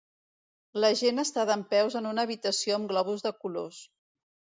[0.83, 3.83] La gent està dempeus en una habitació amb globus de colors.